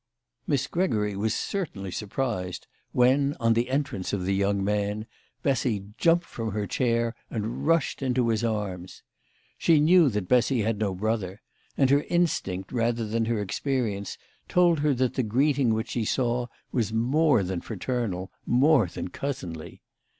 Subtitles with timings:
[0.47, 5.05] Miss GREGORY was certainly surprised when, on the entrance of the young man,
[5.43, 9.03] Bessy jumped from her chair and rushed into his arms.
[9.59, 11.43] She knew that Bessy had no brother,
[11.77, 14.17] and her instinct rather than her ex perience
[14.49, 19.83] told her that the greeting which she saw was more than fraternal, more than cousinly.